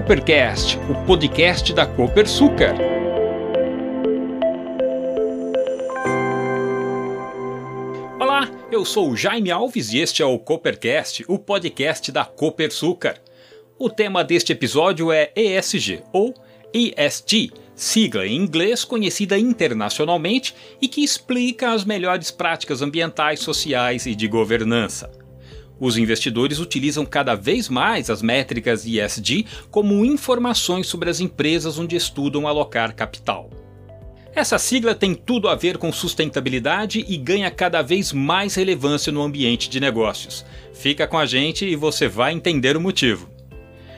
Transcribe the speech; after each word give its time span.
Coopercast, 0.00 0.78
o 0.88 1.04
podcast 1.04 1.74
da 1.74 1.84
Copersucar. 1.84 2.74
Olá, 8.18 8.50
eu 8.72 8.82
sou 8.86 9.10
o 9.10 9.16
Jaime 9.16 9.50
Alves 9.50 9.92
e 9.92 9.98
este 9.98 10.22
é 10.22 10.24
o 10.24 10.38
Coopercast, 10.38 11.26
o 11.28 11.38
podcast 11.38 12.10
da 12.10 12.24
Copersucar. 12.24 13.20
O 13.78 13.90
tema 13.90 14.24
deste 14.24 14.52
episódio 14.52 15.12
é 15.12 15.32
ESG, 15.36 16.02
ou 16.14 16.34
ESG, 16.72 17.52
sigla 17.74 18.26
em 18.26 18.36
inglês 18.36 18.84
conhecida 18.84 19.38
internacionalmente 19.38 20.54
e 20.80 20.88
que 20.88 21.04
explica 21.04 21.72
as 21.72 21.84
melhores 21.84 22.30
práticas 22.30 22.80
ambientais, 22.80 23.40
sociais 23.40 24.06
e 24.06 24.14
de 24.14 24.26
governança. 24.26 25.19
Os 25.80 25.96
investidores 25.96 26.58
utilizam 26.58 27.06
cada 27.06 27.34
vez 27.34 27.70
mais 27.70 28.10
as 28.10 28.20
métricas 28.20 28.84
ESG 28.84 29.46
como 29.70 30.04
informações 30.04 30.86
sobre 30.86 31.08
as 31.08 31.20
empresas 31.20 31.78
onde 31.78 31.96
estudam 31.96 32.46
alocar 32.46 32.94
capital. 32.94 33.48
Essa 34.34 34.58
sigla 34.58 34.94
tem 34.94 35.14
tudo 35.14 35.48
a 35.48 35.56
ver 35.56 35.78
com 35.78 35.90
sustentabilidade 35.90 37.04
e 37.08 37.16
ganha 37.16 37.50
cada 37.50 37.82
vez 37.82 38.12
mais 38.12 38.54
relevância 38.54 39.10
no 39.10 39.22
ambiente 39.22 39.68
de 39.68 39.80
negócios. 39.80 40.44
Fica 40.72 41.06
com 41.06 41.18
a 41.18 41.26
gente 41.26 41.64
e 41.64 41.74
você 41.74 42.06
vai 42.06 42.32
entender 42.32 42.76
o 42.76 42.80
motivo. 42.80 43.28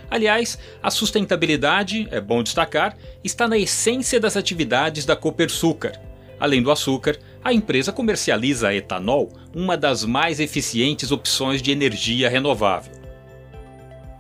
Aliás, 0.08 0.58
a 0.82 0.90
sustentabilidade, 0.90 2.06
é 2.10 2.20
bom 2.20 2.42
destacar, 2.42 2.96
está 3.24 3.48
na 3.48 3.58
essência 3.58 4.20
das 4.20 4.36
atividades 4.36 5.04
da 5.04 5.16
Copersucar. 5.16 6.00
Além 6.38 6.62
do 6.62 6.70
açúcar, 6.70 7.18
a 7.44 7.52
empresa 7.52 7.92
comercializa 7.92 8.74
etanol, 8.74 9.32
uma 9.54 9.76
das 9.76 10.04
mais 10.04 10.38
eficientes 10.38 11.10
opções 11.10 11.60
de 11.60 11.70
energia 11.70 12.28
renovável. 12.28 12.92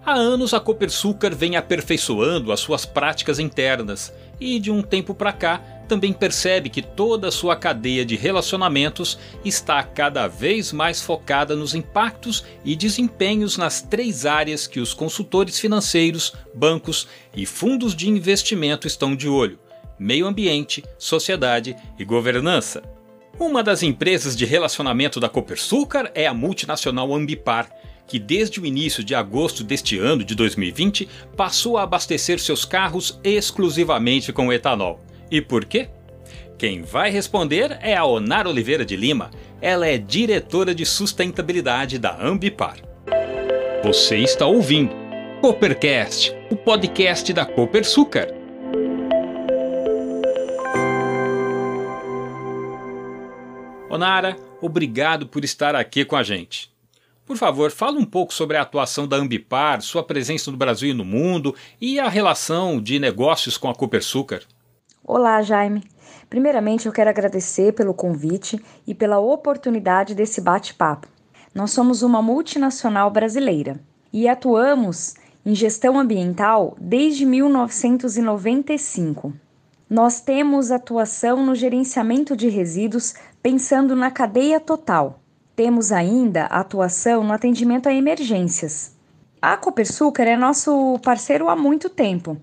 Há 0.04 0.14
anos 0.14 0.52
a 0.52 0.58
Copersucar 0.58 1.32
vem 1.32 1.54
aperfeiçoando 1.54 2.50
as 2.50 2.58
suas 2.58 2.84
práticas 2.84 3.38
internas 3.38 4.12
e, 4.40 4.58
de 4.58 4.68
um 4.68 4.82
tempo 4.82 5.14
para 5.14 5.32
cá, 5.32 5.58
também 5.86 6.12
percebe 6.12 6.68
que 6.68 6.82
toda 6.82 7.28
a 7.28 7.30
sua 7.30 7.54
cadeia 7.54 8.04
de 8.04 8.16
relacionamentos 8.16 9.16
está 9.44 9.80
cada 9.84 10.26
vez 10.26 10.72
mais 10.72 11.00
focada 11.00 11.54
nos 11.54 11.72
impactos 11.72 12.44
e 12.64 12.74
desempenhos 12.74 13.56
nas 13.56 13.80
três 13.80 14.26
áreas 14.26 14.66
que 14.66 14.80
os 14.80 14.92
consultores 14.92 15.60
financeiros, 15.60 16.32
bancos 16.52 17.06
e 17.36 17.46
fundos 17.46 17.94
de 17.94 18.08
investimento 18.08 18.88
estão 18.88 19.14
de 19.14 19.28
olho: 19.28 19.60
meio 19.96 20.26
ambiente, 20.26 20.82
sociedade 20.98 21.76
e 21.96 22.04
governança. 22.04 22.82
Uma 23.42 23.60
das 23.60 23.82
empresas 23.82 24.36
de 24.36 24.44
relacionamento 24.44 25.18
da 25.18 25.28
Copersucar 25.28 26.12
é 26.14 26.28
a 26.28 26.32
multinacional 26.32 27.12
Ambipar, 27.12 27.68
que 28.06 28.16
desde 28.16 28.60
o 28.60 28.64
início 28.64 29.02
de 29.02 29.16
agosto 29.16 29.64
deste 29.64 29.98
ano 29.98 30.22
de 30.22 30.36
2020 30.36 31.08
passou 31.36 31.76
a 31.76 31.82
abastecer 31.82 32.38
seus 32.38 32.64
carros 32.64 33.18
exclusivamente 33.24 34.32
com 34.32 34.52
etanol. 34.52 35.00
E 35.28 35.40
por 35.40 35.64
quê? 35.64 35.88
Quem 36.56 36.82
vai 36.82 37.10
responder 37.10 37.76
é 37.82 37.96
a 37.96 38.04
Onar 38.04 38.46
Oliveira 38.46 38.84
de 38.84 38.94
Lima. 38.94 39.32
Ela 39.60 39.88
é 39.88 39.98
diretora 39.98 40.72
de 40.72 40.86
sustentabilidade 40.86 41.98
da 41.98 42.16
Ambipar. 42.24 42.76
Você 43.82 44.18
está 44.18 44.46
ouvindo 44.46 44.94
Coopercast, 45.40 46.32
o 46.48 46.54
podcast 46.54 47.32
da 47.32 47.44
Copersucar. 47.44 48.41
Onara, 53.92 54.36
obrigado 54.62 55.26
por 55.26 55.44
estar 55.44 55.76
aqui 55.76 56.02
com 56.02 56.16
a 56.16 56.22
gente. 56.22 56.72
Por 57.26 57.36
favor, 57.36 57.70
fala 57.70 57.98
um 57.98 58.06
pouco 58.06 58.32
sobre 58.32 58.56
a 58.56 58.62
atuação 58.62 59.06
da 59.06 59.18
Ambipar, 59.18 59.82
sua 59.82 60.02
presença 60.02 60.50
no 60.50 60.56
Brasil 60.56 60.88
e 60.88 60.94
no 60.94 61.04
mundo 61.04 61.54
e 61.78 62.00
a 62.00 62.08
relação 62.08 62.80
de 62.80 62.98
negócios 62.98 63.58
com 63.58 63.68
a 63.68 63.74
Copersucar. 63.74 64.40
Olá, 65.04 65.42
Jaime. 65.42 65.84
Primeiramente, 66.30 66.86
eu 66.86 66.92
quero 66.92 67.10
agradecer 67.10 67.74
pelo 67.74 67.92
convite 67.92 68.58
e 68.86 68.94
pela 68.94 69.18
oportunidade 69.18 70.14
desse 70.14 70.40
bate-papo. 70.40 71.06
Nós 71.54 71.72
somos 71.72 72.00
uma 72.00 72.22
multinacional 72.22 73.10
brasileira 73.10 73.78
e 74.10 74.26
atuamos 74.26 75.16
em 75.44 75.54
gestão 75.54 75.98
ambiental 75.98 76.74
desde 76.80 77.26
1995. 77.26 79.34
Nós 79.92 80.22
temos 80.22 80.70
atuação 80.70 81.44
no 81.44 81.54
gerenciamento 81.54 82.34
de 82.34 82.48
resíduos 82.48 83.12
pensando 83.42 83.94
na 83.94 84.10
cadeia 84.10 84.58
total. 84.58 85.20
Temos 85.54 85.92
ainda 85.92 86.46
atuação 86.46 87.22
no 87.22 87.30
atendimento 87.30 87.90
a 87.90 87.92
emergências. 87.92 88.96
A 89.42 89.54
Copersucar 89.54 90.26
é 90.26 90.34
nosso 90.34 90.98
parceiro 91.04 91.46
há 91.50 91.54
muito 91.54 91.90
tempo. 91.90 92.38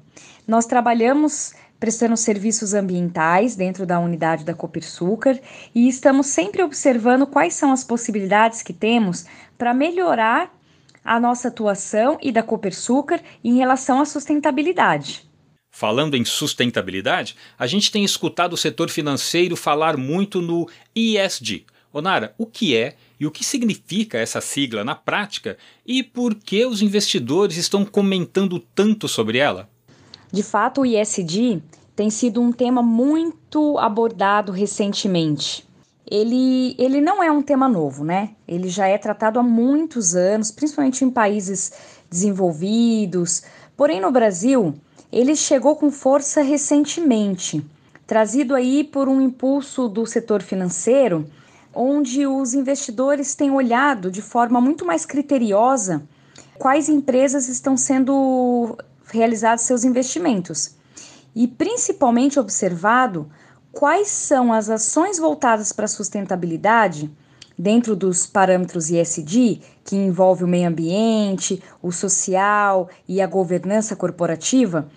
Nós 0.48 0.68
trabalhamos 0.68 1.56
prestando 1.80 2.16
serviços 2.16 2.76
ambientais 2.76 3.56
dentro 3.56 3.84
da 3.84 4.00
unidade 4.00 4.46
da 4.46 4.54
Copersucar 4.54 5.36
e 5.74 5.88
estamos 5.88 6.28
sempre 6.28 6.62
observando 6.62 7.26
quais 7.26 7.56
são 7.56 7.72
as 7.72 7.84
possibilidades 7.84 8.62
que 8.62 8.74
temos 8.74 9.26
para 9.58 9.74
melhorar 9.74 10.54
a 11.04 11.20
nossa 11.20 11.48
atuação 11.48 12.16
e 12.22 12.32
da 12.32 12.44
Copersucar 12.44 13.20
em 13.44 13.58
relação 13.58 14.00
à 14.00 14.06
sustentabilidade. 14.06 15.28
Falando 15.80 16.18
em 16.18 16.26
sustentabilidade, 16.26 17.38
a 17.58 17.66
gente 17.66 17.90
tem 17.90 18.04
escutado 18.04 18.52
o 18.52 18.58
setor 18.58 18.90
financeiro 18.90 19.56
falar 19.56 19.96
muito 19.96 20.42
no 20.42 20.68
ESG. 20.94 21.66
Onara, 21.94 22.36
o 22.38 22.46
que 22.46 22.76
é 22.76 22.96
e 23.18 23.26
o 23.26 23.32
que 23.32 23.46
significa 23.46 24.18
essa 24.18 24.42
sigla 24.42 24.84
na 24.84 24.94
prática 24.94 25.58
e 25.86 26.04
por 26.04 26.36
que 26.36 26.66
os 26.66 26.82
investidores 26.82 27.56
estão 27.56 27.86
comentando 27.86 28.60
tanto 28.76 29.08
sobre 29.08 29.38
ela? 29.38 29.70
De 30.30 30.44
fato, 30.44 30.82
o 30.82 30.86
ESG 30.86 31.64
tem 31.96 32.10
sido 32.10 32.42
um 32.42 32.52
tema 32.52 32.84
muito 32.84 33.78
abordado 33.78 34.52
recentemente. 34.52 35.66
Ele, 36.06 36.76
ele 36.78 37.00
não 37.00 37.24
é 37.24 37.32
um 37.32 37.42
tema 37.42 37.70
novo, 37.70 38.04
né? 38.04 38.32
Ele 38.46 38.68
já 38.68 38.86
é 38.88 38.98
tratado 38.98 39.40
há 39.40 39.44
muitos 39.44 40.14
anos, 40.14 40.52
principalmente 40.52 41.06
em 41.06 41.10
países 41.10 41.72
desenvolvidos. 42.10 43.44
Porém, 43.78 44.02
no 44.02 44.12
Brasil, 44.12 44.76
ele 45.12 45.36
chegou 45.36 45.76
com 45.76 45.92
força 45.92 46.42
recentemente, 46.42 47.66
trazido 48.06 48.56
aí 48.56 48.84
por 48.84 49.08
um 49.08 49.20
impulso 49.20 49.88
do 49.88 50.06
setor 50.06 50.42
financeiro, 50.42 51.26
onde 51.74 52.26
os 52.28 52.54
investidores 52.54 53.36
têm 53.36 53.52
olhado 53.52 54.12
de 54.12 54.22
forma 54.22 54.60
muito 54.60 54.86
mais 54.86 55.06
criteriosa 55.06 56.04
quais 56.58 56.90
empresas 56.90 57.48
estão 57.48 57.78
sendo 57.78 58.78
realizados 59.06 59.64
seus 59.64 59.84
investimentos. 59.84 60.76
E 61.36 61.48
principalmente 61.48 62.40
observado 62.40 63.30
quais 63.72 64.10
são 64.10 64.52
as 64.52 64.70
ações 64.70 65.18
voltadas 65.18 65.72
para 65.72 65.86
a 65.86 65.88
sustentabilidade 65.88 67.10
dentro 67.60 67.94
dos 67.94 68.26
parâmetros 68.26 68.90
ISD, 68.90 69.60
que 69.84 69.94
envolve 69.94 70.46
o 70.46 70.48
meio 70.48 70.70
ambiente, 70.70 71.62
o 71.82 71.92
social 71.92 72.90
e 73.06 73.22
a 73.22 73.28
governança 73.28 73.98
corporativa, 73.98 74.90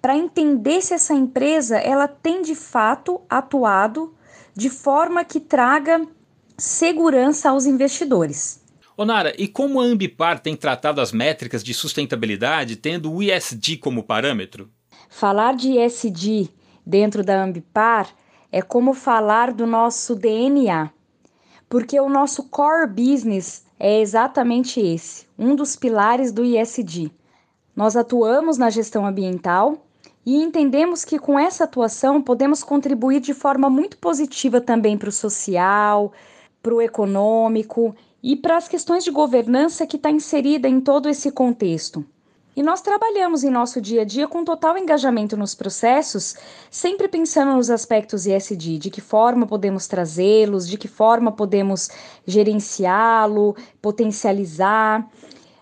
para 0.00 0.16
entender 0.16 0.80
se 0.80 0.94
essa 0.94 1.12
empresa 1.12 1.76
ela 1.76 2.08
tem 2.08 2.40
de 2.40 2.54
fato 2.54 3.20
atuado 3.28 4.14
de 4.54 4.70
forma 4.70 5.22
que 5.22 5.38
traga 5.38 6.00
segurança 6.56 7.50
aos 7.50 7.66
investidores. 7.66 8.64
Onara, 8.96 9.34
e 9.38 9.46
como 9.46 9.78
a 9.78 9.84
Ambipar 9.84 10.40
tem 10.40 10.56
tratado 10.56 11.02
as 11.02 11.12
métricas 11.12 11.62
de 11.62 11.74
sustentabilidade 11.74 12.76
tendo 12.76 13.12
o 13.12 13.22
ISD 13.22 13.76
como 13.76 14.02
parâmetro? 14.02 14.70
Falar 15.10 15.54
de 15.54 15.72
ISD 15.78 16.48
dentro 16.86 17.22
da 17.22 17.44
Ambipar 17.44 18.08
é 18.50 18.62
como 18.62 18.94
falar 18.94 19.52
do 19.52 19.66
nosso 19.66 20.16
DNA, 20.16 20.90
porque 21.68 21.98
o 22.00 22.08
nosso 22.08 22.44
core 22.44 22.86
business 22.86 23.64
é 23.78 24.00
exatamente 24.00 24.80
esse, 24.80 25.26
um 25.38 25.54
dos 25.54 25.76
pilares 25.76 26.32
do 26.32 26.44
ISD. 26.44 27.12
Nós 27.76 27.96
atuamos 27.96 28.58
na 28.58 28.70
gestão 28.70 29.06
ambiental 29.06 29.86
e 30.26 30.36
entendemos 30.36 31.04
que 31.04 31.18
com 31.18 31.38
essa 31.38 31.64
atuação 31.64 32.20
podemos 32.20 32.64
contribuir 32.64 33.20
de 33.20 33.32
forma 33.32 33.70
muito 33.70 33.96
positiva 33.98 34.60
também 34.60 34.98
para 34.98 35.08
o 35.08 35.12
social, 35.12 36.12
para 36.62 36.74
o 36.74 36.82
econômico 36.82 37.94
e 38.22 38.34
para 38.34 38.56
as 38.56 38.66
questões 38.66 39.04
de 39.04 39.10
governança 39.10 39.86
que 39.86 39.96
está 39.96 40.10
inserida 40.10 40.68
em 40.68 40.80
todo 40.80 41.08
esse 41.08 41.30
contexto. 41.30 42.04
E 42.58 42.62
nós 42.62 42.80
trabalhamos 42.80 43.44
em 43.44 43.50
nosso 43.50 43.80
dia 43.80 44.02
a 44.02 44.04
dia 44.04 44.26
com 44.26 44.44
total 44.44 44.76
engajamento 44.76 45.36
nos 45.36 45.54
processos, 45.54 46.34
sempre 46.68 47.06
pensando 47.06 47.52
nos 47.52 47.70
aspectos 47.70 48.26
ESG, 48.26 48.78
de 48.78 48.90
que 48.90 49.00
forma 49.00 49.46
podemos 49.46 49.86
trazê-los, 49.86 50.66
de 50.66 50.76
que 50.76 50.88
forma 50.88 51.30
podemos 51.30 51.88
gerenciá-lo, 52.26 53.54
potencializar. 53.80 55.08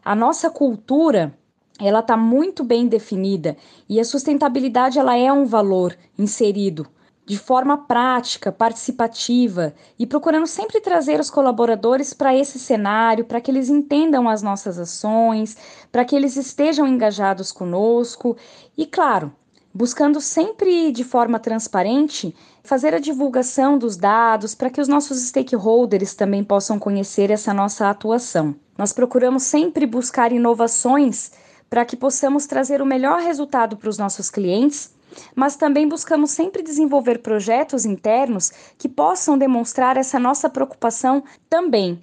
A 0.03 0.15
nossa 0.15 0.49
cultura, 0.49 1.39
ela 1.79 1.99
está 1.99 2.17
muito 2.17 2.65
bem 2.65 2.89
definida 2.89 3.59
e 3.87 4.01
a 4.01 4.05
sustentabilidade 4.05 4.99
ela 4.99 5.19
é 5.19 5.31
um 5.31 5.45
valor 5.45 5.95
inserido 6.19 6.89
de 7.27 7.37
forma 7.37 7.77
prática, 7.77 8.53
participativa 8.53 9.75
e 9.99 10.07
procurando 10.07 10.47
sempre 10.47 10.81
trazer 10.81 11.19
os 11.19 11.29
colaboradores 11.29 12.15
para 12.15 12.33
esse 12.35 12.57
cenário, 12.57 13.25
para 13.25 13.41
que 13.41 13.51
eles 13.51 13.69
entendam 13.69 14.29
as 14.29 14.43
nossas 14.43 14.79
ações, 14.79 15.57
para 15.91 16.05
que 16.05 16.15
eles 16.15 16.37
estejam 16.37 16.87
engajados 16.87 17.51
conosco 17.51 18.37
e, 18.79 18.87
claro, 18.87 19.33
buscando 19.75 20.21
sempre 20.21 20.93
de 20.93 21.03
forma 21.03 21.41
transparente 21.41 22.33
fazer 22.63 22.95
a 22.95 23.01
divulgação 23.01 23.77
dos 23.77 23.97
dados 23.97 24.55
para 24.55 24.71
que 24.71 24.81
os 24.81 24.87
nossos 24.87 25.19
stakeholders 25.19 26.15
também 26.15 26.45
possam 26.45 26.79
conhecer 26.79 27.33
essa 27.33 27.53
nossa 27.53 27.91
atuação. 27.91 28.55
Nós 28.79 28.93
procuramos 28.93 29.43
sempre 29.43 29.85
buscar 29.85 30.31
inovações 30.31 31.33
para 31.69 31.85
que 31.85 31.97
possamos 31.97 32.47
trazer 32.47 32.81
o 32.81 32.87
melhor 32.87 33.21
resultado 33.21 33.77
para 33.77 33.89
os 33.89 33.99
nossos 33.99 34.31
clientes 34.31 34.95
mas 35.35 35.57
também 35.57 35.89
buscamos 35.89 36.31
sempre 36.31 36.63
desenvolver 36.63 37.19
projetos 37.19 37.85
internos 37.85 38.51
que 38.79 38.89
possam 38.89 39.37
demonstrar 39.37 39.97
essa 39.97 40.19
nossa 40.19 40.49
preocupação 40.49 41.25
também. 41.49 42.01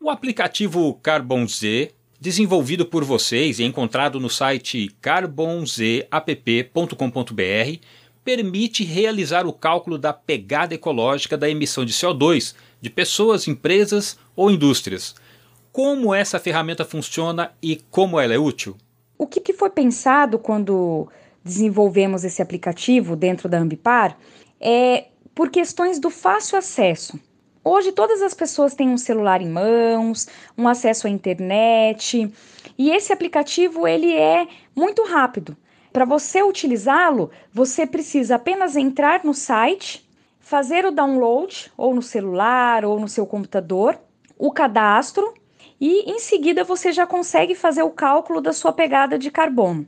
O 0.00 0.10
aplicativo 0.10 0.94
Carbon 1.02 1.46
Z, 1.46 1.92
desenvolvido 2.20 2.84
por 2.84 3.04
vocês 3.04 3.58
e 3.58 3.64
encontrado 3.64 4.18
no 4.18 4.28
site 4.28 4.88
carbonzapp.com.br, 5.00 7.80
permite 8.24 8.84
realizar 8.84 9.46
o 9.46 9.52
cálculo 9.52 9.98
da 9.98 10.12
pegada 10.12 10.74
ecológica 10.74 11.36
da 11.36 11.48
emissão 11.48 11.84
de 11.84 11.92
CO2 11.92 12.54
de 12.80 12.90
pessoas, 12.90 13.46
empresas 13.46 14.18
ou 14.34 14.50
indústrias. 14.50 15.14
Como 15.70 16.14
essa 16.14 16.38
ferramenta 16.38 16.84
funciona 16.84 17.52
e 17.62 17.76
como 17.90 18.20
ela 18.20 18.34
é 18.34 18.38
útil? 18.38 18.76
O 19.16 19.26
que 19.26 19.52
foi 19.52 19.70
pensado 19.70 20.38
quando 20.38 21.08
desenvolvemos 21.44 22.24
esse 22.24 22.40
aplicativo 22.40 23.16
dentro 23.16 23.48
da 23.48 23.58
Ambipar 23.58 24.16
é 24.60 25.06
por 25.34 25.50
questões 25.50 25.98
do 25.98 26.10
fácil 26.10 26.58
acesso. 26.58 27.18
Hoje 27.64 27.92
todas 27.92 28.20
as 28.22 28.34
pessoas 28.34 28.74
têm 28.74 28.88
um 28.88 28.98
celular 28.98 29.40
em 29.40 29.48
mãos, 29.48 30.26
um 30.58 30.66
acesso 30.66 31.06
à 31.06 31.10
internet, 31.10 32.32
e 32.76 32.90
esse 32.90 33.12
aplicativo 33.12 33.86
ele 33.86 34.12
é 34.12 34.48
muito 34.74 35.04
rápido. 35.04 35.56
Para 35.92 36.04
você 36.04 36.42
utilizá-lo, 36.42 37.30
você 37.52 37.86
precisa 37.86 38.36
apenas 38.36 38.76
entrar 38.76 39.24
no 39.24 39.32
site, 39.32 40.08
fazer 40.40 40.84
o 40.84 40.90
download 40.90 41.70
ou 41.76 41.94
no 41.94 42.02
celular 42.02 42.84
ou 42.84 42.98
no 42.98 43.08
seu 43.08 43.26
computador, 43.26 43.98
o 44.38 44.50
cadastro 44.50 45.32
e 45.80 46.10
em 46.10 46.18
seguida 46.18 46.64
você 46.64 46.92
já 46.92 47.06
consegue 47.06 47.54
fazer 47.54 47.82
o 47.82 47.90
cálculo 47.90 48.40
da 48.40 48.52
sua 48.52 48.72
pegada 48.72 49.18
de 49.18 49.30
carbono. 49.30 49.86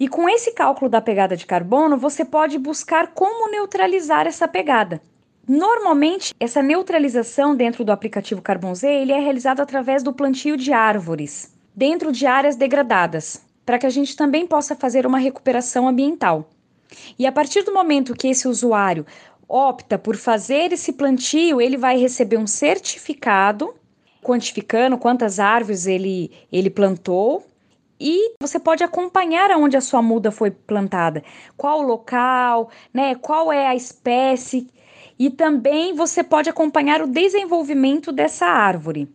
E 0.00 0.06
com 0.06 0.28
esse 0.28 0.52
cálculo 0.52 0.88
da 0.88 1.00
pegada 1.00 1.36
de 1.36 1.44
carbono, 1.44 1.96
você 1.96 2.24
pode 2.24 2.56
buscar 2.56 3.08
como 3.08 3.50
neutralizar 3.50 4.26
essa 4.26 4.46
pegada. 4.46 5.02
Normalmente, 5.48 6.32
essa 6.38 6.62
neutralização 6.62 7.56
dentro 7.56 7.84
do 7.84 7.90
aplicativo 7.90 8.40
Carbon 8.40 8.74
Z 8.74 8.86
ele 8.86 9.12
é 9.12 9.18
realizado 9.18 9.60
através 9.60 10.02
do 10.02 10.12
plantio 10.12 10.56
de 10.56 10.72
árvores 10.72 11.52
dentro 11.74 12.12
de 12.12 12.26
áreas 12.26 12.54
degradadas, 12.54 13.42
para 13.64 13.78
que 13.78 13.86
a 13.86 13.90
gente 13.90 14.14
também 14.14 14.46
possa 14.46 14.76
fazer 14.76 15.06
uma 15.06 15.18
recuperação 15.18 15.88
ambiental. 15.88 16.48
E 17.18 17.26
a 17.26 17.32
partir 17.32 17.62
do 17.62 17.72
momento 17.72 18.14
que 18.14 18.28
esse 18.28 18.46
usuário 18.46 19.06
opta 19.48 19.98
por 19.98 20.16
fazer 20.16 20.72
esse 20.72 20.92
plantio, 20.92 21.60
ele 21.60 21.76
vai 21.76 21.98
receber 21.98 22.36
um 22.36 22.46
certificado 22.46 23.74
quantificando 24.22 24.98
quantas 24.98 25.40
árvores 25.40 25.86
ele, 25.86 26.30
ele 26.52 26.68
plantou 26.68 27.47
e 28.00 28.34
você 28.40 28.58
pode 28.58 28.84
acompanhar 28.84 29.50
aonde 29.50 29.76
a 29.76 29.80
sua 29.80 30.02
muda 30.02 30.30
foi 30.30 30.50
plantada, 30.50 31.22
qual 31.56 31.80
o 31.80 31.86
local, 31.86 32.70
né, 32.92 33.14
qual 33.14 33.52
é 33.52 33.66
a 33.66 33.74
espécie 33.74 34.68
e 35.18 35.30
também 35.30 35.94
você 35.94 36.22
pode 36.22 36.48
acompanhar 36.48 37.02
o 37.02 37.06
desenvolvimento 37.06 38.12
dessa 38.12 38.46
árvore. 38.46 39.08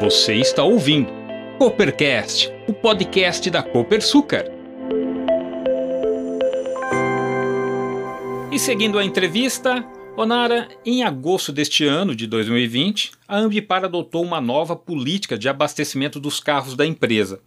Você 0.00 0.34
está 0.34 0.62
ouvindo 0.62 1.10
Coopercast, 1.58 2.52
o 2.68 2.72
podcast 2.72 3.50
da 3.50 3.62
Copersucar. 3.62 4.44
E 8.52 8.58
seguindo 8.58 8.98
a 8.98 9.04
entrevista, 9.04 9.84
Onara, 10.16 10.68
em 10.84 11.02
agosto 11.02 11.52
deste 11.52 11.86
ano 11.86 12.14
de 12.14 12.26
2020, 12.26 13.12
a 13.26 13.38
Ambipar 13.38 13.84
adotou 13.84 14.22
uma 14.22 14.40
nova 14.40 14.74
política 14.74 15.38
de 15.38 15.48
abastecimento 15.48 16.18
dos 16.18 16.40
carros 16.40 16.74
da 16.74 16.84
empresa 16.84 17.40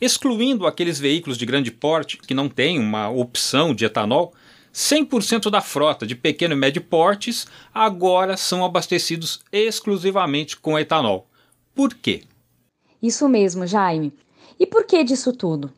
excluindo 0.00 0.66
aqueles 0.66 0.98
veículos 0.98 1.38
de 1.38 1.46
grande 1.46 1.70
porte 1.70 2.16
que 2.18 2.34
não 2.34 2.48
têm 2.48 2.78
uma 2.78 3.08
opção 3.08 3.74
de 3.74 3.84
etanol, 3.84 4.32
100% 4.72 5.50
da 5.50 5.60
frota 5.60 6.06
de 6.06 6.14
pequeno 6.14 6.54
e 6.54 6.56
médio 6.56 6.82
portes 6.82 7.46
agora 7.74 8.36
são 8.36 8.64
abastecidos 8.64 9.40
exclusivamente 9.50 10.56
com 10.56 10.78
etanol. 10.78 11.26
Por 11.74 11.94
quê? 11.94 12.22
Isso 13.02 13.28
mesmo, 13.28 13.66
Jaime. 13.66 14.12
E 14.58 14.66
por 14.66 14.84
que 14.84 15.02
disso 15.04 15.32
tudo? 15.32 15.72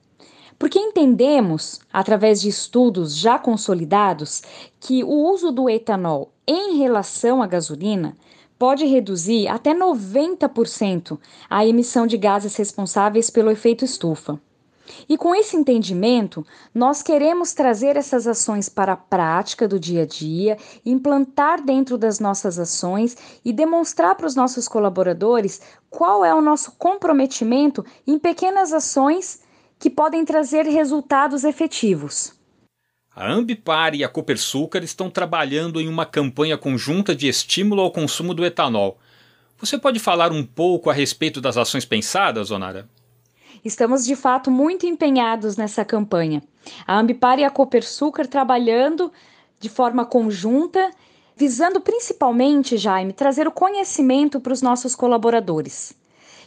Porque 0.58 0.78
entendemos, 0.78 1.80
através 1.90 2.40
de 2.40 2.48
estudos 2.48 3.16
já 3.16 3.38
consolidados, 3.38 4.42
que 4.78 5.02
o 5.02 5.30
uso 5.32 5.50
do 5.50 5.70
etanol 5.70 6.32
em 6.46 6.76
relação 6.76 7.42
à 7.42 7.46
gasolina 7.46 8.14
pode 8.60 8.84
reduzir 8.84 9.48
até 9.48 9.74
90% 9.74 11.18
a 11.48 11.64
emissão 11.64 12.06
de 12.06 12.18
gases 12.18 12.54
responsáveis 12.56 13.30
pelo 13.30 13.50
efeito 13.50 13.86
estufa. 13.86 14.38
E 15.08 15.16
com 15.16 15.34
esse 15.34 15.56
entendimento, 15.56 16.44
nós 16.74 17.02
queremos 17.02 17.54
trazer 17.54 17.96
essas 17.96 18.26
ações 18.26 18.68
para 18.68 18.92
a 18.92 18.96
prática 18.98 19.66
do 19.66 19.80
dia 19.80 20.02
a 20.02 20.06
dia, 20.06 20.58
implantar 20.84 21.64
dentro 21.64 21.96
das 21.96 22.20
nossas 22.20 22.58
ações 22.58 23.16
e 23.42 23.50
demonstrar 23.50 24.14
para 24.14 24.26
os 24.26 24.36
nossos 24.36 24.68
colaboradores 24.68 25.62
qual 25.88 26.22
é 26.22 26.34
o 26.34 26.42
nosso 26.42 26.72
comprometimento 26.72 27.82
em 28.06 28.18
pequenas 28.18 28.74
ações 28.74 29.40
que 29.78 29.88
podem 29.88 30.22
trazer 30.22 30.66
resultados 30.66 31.44
efetivos. 31.44 32.38
A 33.14 33.28
Ambipar 33.28 33.94
e 33.96 34.04
a 34.04 34.08
Copersucar 34.08 34.84
estão 34.84 35.10
trabalhando 35.10 35.80
em 35.80 35.88
uma 35.88 36.06
campanha 36.06 36.56
conjunta 36.56 37.14
de 37.14 37.26
estímulo 37.26 37.82
ao 37.82 37.90
consumo 37.90 38.32
do 38.32 38.44
etanol. 38.44 38.98
Você 39.58 39.76
pode 39.76 39.98
falar 39.98 40.30
um 40.30 40.44
pouco 40.46 40.88
a 40.88 40.92
respeito 40.92 41.40
das 41.40 41.56
ações 41.56 41.84
pensadas, 41.84 42.52
Onara? 42.52 42.88
Estamos 43.64 44.04
de 44.04 44.14
fato 44.14 44.48
muito 44.48 44.86
empenhados 44.86 45.56
nessa 45.56 45.84
campanha. 45.84 46.40
A 46.86 46.98
Ambipar 46.98 47.40
e 47.40 47.44
a 47.44 47.50
Copersucar 47.50 48.28
trabalhando 48.28 49.12
de 49.58 49.68
forma 49.68 50.06
conjunta, 50.06 50.90
visando 51.36 51.80
principalmente, 51.80 52.78
Jaime, 52.78 53.12
trazer 53.12 53.48
o 53.48 53.52
conhecimento 53.52 54.40
para 54.40 54.52
os 54.52 54.62
nossos 54.62 54.94
colaboradores. 54.94 55.92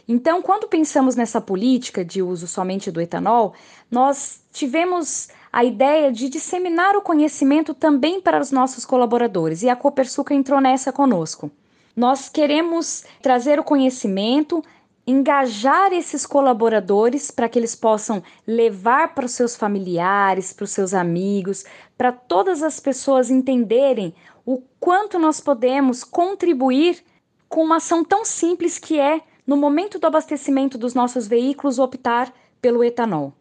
Então, 0.06 0.42
quando 0.42 0.68
pensamos 0.68 1.16
nessa 1.16 1.40
política 1.40 2.04
de 2.04 2.22
uso 2.22 2.46
somente 2.46 2.90
do 2.90 3.00
etanol, 3.00 3.54
nós 3.90 4.42
tivemos 4.52 5.28
a 5.52 5.64
ideia 5.64 6.12
de 6.12 6.28
disseminar 6.28 6.96
o 6.96 7.02
conhecimento 7.02 7.72
também 7.72 8.20
para 8.20 8.40
os 8.40 8.50
nossos 8.50 8.84
colaboradores 8.84 9.62
e 9.62 9.68
a 9.68 9.76
Copersuca 9.76 10.34
entrou 10.34 10.60
nessa 10.60 10.92
conosco. 10.92 11.50
Nós 11.96 12.28
queremos 12.28 13.04
trazer 13.22 13.58
o 13.58 13.64
conhecimento, 13.64 14.62
engajar 15.06 15.92
esses 15.92 16.26
colaboradores 16.26 17.30
para 17.30 17.48
que 17.48 17.58
eles 17.58 17.74
possam 17.74 18.22
levar 18.46 19.14
para 19.14 19.26
os 19.26 19.32
seus 19.32 19.54
familiares, 19.54 20.52
para 20.52 20.64
os 20.64 20.70
seus 20.70 20.92
amigos, 20.92 21.64
para 21.96 22.10
todas 22.10 22.62
as 22.62 22.80
pessoas 22.80 23.30
entenderem 23.30 24.14
o 24.44 24.60
quanto 24.80 25.18
nós 25.18 25.40
podemos 25.40 26.02
contribuir 26.04 27.02
com 27.48 27.62
uma 27.62 27.76
ação 27.76 28.04
tão 28.04 28.24
simples 28.24 28.78
que 28.78 28.98
é, 28.98 29.22
no 29.46 29.56
momento 29.56 29.98
do 29.98 30.06
abastecimento 30.06 30.78
dos 30.78 30.94
nossos 30.94 31.26
veículos, 31.26 31.78
optar 31.78 32.32
pelo 32.60 32.82
etanol. 32.82 33.32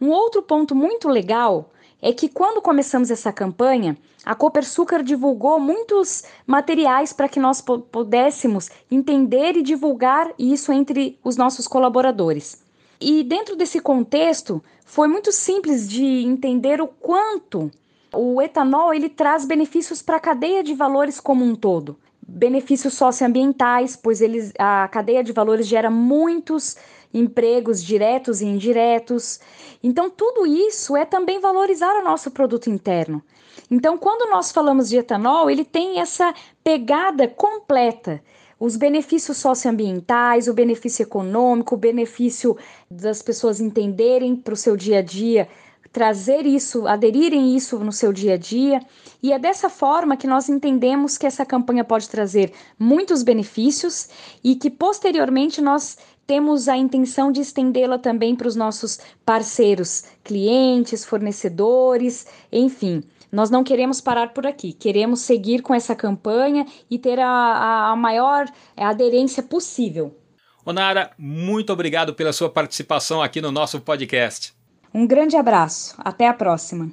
Um 0.00 0.10
outro 0.10 0.42
ponto 0.42 0.74
muito 0.74 1.08
legal 1.08 1.70
é 2.00 2.12
que 2.12 2.28
quando 2.28 2.60
começamos 2.60 3.10
essa 3.10 3.32
campanha, 3.32 3.96
a 4.24 4.34
Copersucar 4.34 5.02
divulgou 5.02 5.58
muitos 5.58 6.24
materiais 6.46 7.12
para 7.12 7.28
que 7.28 7.40
nós 7.40 7.60
pudéssemos 7.62 8.70
entender 8.90 9.56
e 9.56 9.62
divulgar 9.62 10.32
isso 10.38 10.72
entre 10.72 11.18
os 11.24 11.36
nossos 11.36 11.66
colaboradores. 11.66 12.62
E 13.00 13.22
dentro 13.22 13.56
desse 13.56 13.80
contexto, 13.80 14.62
foi 14.84 15.08
muito 15.08 15.32
simples 15.32 15.88
de 15.88 16.04
entender 16.04 16.80
o 16.80 16.86
quanto 16.86 17.70
o 18.12 18.40
etanol 18.40 18.92
ele 18.92 19.08
traz 19.08 19.44
benefícios 19.44 20.02
para 20.02 20.16
a 20.16 20.20
cadeia 20.20 20.62
de 20.62 20.74
valores 20.74 21.20
como 21.20 21.44
um 21.44 21.54
todo. 21.54 21.98
Benefícios 22.28 22.94
socioambientais, 22.94 23.94
pois 23.94 24.20
eles, 24.20 24.52
a 24.58 24.88
cadeia 24.88 25.22
de 25.22 25.32
valores 25.32 25.66
gera 25.66 25.90
muitos 25.90 26.76
empregos 27.14 27.82
diretos 27.82 28.40
e 28.40 28.46
indiretos. 28.46 29.40
Então, 29.82 30.10
tudo 30.10 30.44
isso 30.44 30.96
é 30.96 31.04
também 31.04 31.40
valorizar 31.40 31.94
o 32.00 32.04
nosso 32.04 32.30
produto 32.30 32.68
interno. 32.68 33.22
Então, 33.70 33.96
quando 33.96 34.30
nós 34.30 34.50
falamos 34.50 34.88
de 34.88 34.98
etanol, 34.98 35.48
ele 35.48 35.64
tem 35.64 36.00
essa 36.00 36.34
pegada 36.62 37.28
completa. 37.28 38.20
Os 38.58 38.76
benefícios 38.76 39.36
socioambientais, 39.36 40.48
o 40.48 40.54
benefício 40.54 41.02
econômico, 41.02 41.74
o 41.74 41.78
benefício 41.78 42.56
das 42.90 43.22
pessoas 43.22 43.60
entenderem 43.60 44.34
para 44.34 44.54
o 44.54 44.56
seu 44.56 44.76
dia 44.76 44.98
a 44.98 45.02
dia 45.02 45.48
trazer 45.96 46.44
isso, 46.44 46.86
aderirem 46.86 47.56
isso 47.56 47.78
no 47.78 47.90
seu 47.90 48.12
dia 48.12 48.34
a 48.34 48.36
dia. 48.36 48.82
E 49.22 49.32
é 49.32 49.38
dessa 49.38 49.70
forma 49.70 50.14
que 50.14 50.26
nós 50.26 50.46
entendemos 50.46 51.16
que 51.16 51.26
essa 51.26 51.42
campanha 51.42 51.82
pode 51.82 52.06
trazer 52.06 52.52
muitos 52.78 53.22
benefícios 53.22 54.06
e 54.44 54.56
que 54.56 54.68
posteriormente 54.68 55.62
nós 55.62 55.96
temos 56.26 56.68
a 56.68 56.76
intenção 56.76 57.32
de 57.32 57.40
estendê-la 57.40 57.98
também 57.98 58.36
para 58.36 58.46
os 58.46 58.54
nossos 58.54 58.98
parceiros, 59.24 60.04
clientes, 60.22 61.02
fornecedores, 61.02 62.26
enfim. 62.52 63.02
Nós 63.32 63.48
não 63.48 63.64
queremos 63.64 63.98
parar 63.98 64.34
por 64.34 64.46
aqui, 64.46 64.74
queremos 64.74 65.20
seguir 65.20 65.62
com 65.62 65.74
essa 65.74 65.96
campanha 65.96 66.66
e 66.90 66.98
ter 66.98 67.18
a, 67.18 67.92
a 67.92 67.96
maior 67.96 68.44
aderência 68.76 69.42
possível. 69.42 70.14
Onara, 70.62 71.10
muito 71.16 71.72
obrigado 71.72 72.12
pela 72.12 72.34
sua 72.34 72.50
participação 72.50 73.22
aqui 73.22 73.40
no 73.40 73.50
nosso 73.50 73.80
podcast. 73.80 74.55
Um 74.96 75.06
grande 75.06 75.36
abraço, 75.36 75.94
até 75.98 76.26
a 76.26 76.32
próxima. 76.32 76.90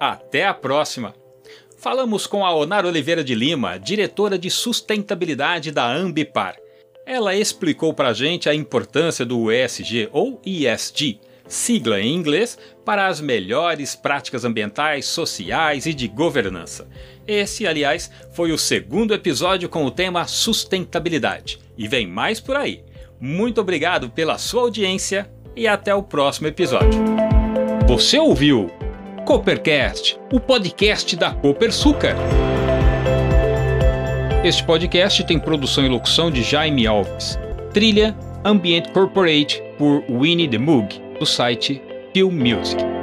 Até 0.00 0.46
a 0.46 0.54
próxima. 0.54 1.14
Falamos 1.76 2.26
com 2.26 2.42
a 2.42 2.54
Onara 2.54 2.88
Oliveira 2.88 3.22
de 3.22 3.34
Lima, 3.34 3.78
diretora 3.78 4.38
de 4.38 4.50
sustentabilidade 4.50 5.70
da 5.70 5.86
Ambipar. 5.86 6.56
Ela 7.04 7.36
explicou 7.36 7.92
para 7.92 8.08
a 8.08 8.12
gente 8.14 8.48
a 8.48 8.54
importância 8.54 9.26
do 9.26 9.52
ESG 9.52 10.08
ou 10.10 10.40
ESG, 10.42 11.20
sigla 11.46 12.00
em 12.00 12.14
inglês 12.14 12.58
para 12.82 13.06
as 13.06 13.20
melhores 13.20 13.94
práticas 13.94 14.46
ambientais, 14.46 15.04
sociais 15.04 15.84
e 15.84 15.92
de 15.92 16.08
governança. 16.08 16.88
Esse, 17.26 17.66
aliás, 17.66 18.10
foi 18.32 18.52
o 18.52 18.58
segundo 18.58 19.12
episódio 19.12 19.68
com 19.68 19.84
o 19.84 19.90
tema 19.90 20.26
sustentabilidade. 20.26 21.58
E 21.76 21.86
vem 21.86 22.06
mais 22.06 22.40
por 22.40 22.56
aí. 22.56 22.82
Muito 23.20 23.60
obrigado 23.60 24.08
pela 24.08 24.38
sua 24.38 24.62
audiência 24.62 25.30
e 25.54 25.68
até 25.68 25.94
o 25.94 26.02
próximo 26.02 26.46
episódio. 26.46 27.17
Você 27.88 28.18
ouviu 28.18 28.70
Coopercast, 29.24 30.20
o 30.30 30.38
podcast 30.38 31.16
da 31.16 31.30
Copersucar. 31.30 32.14
Este 34.44 34.62
podcast 34.62 35.24
tem 35.24 35.38
produção 35.38 35.86
e 35.86 35.88
locução 35.88 36.30
de 36.30 36.42
Jaime 36.42 36.86
Alves. 36.86 37.38
Trilha 37.72 38.14
Ambient 38.44 38.90
Corporate 38.92 39.62
por 39.78 40.04
Winnie 40.06 40.46
the 40.46 40.58
Moog, 40.58 41.00
do 41.18 41.24
site 41.24 41.80
Film 42.12 42.34
Music. 42.34 42.97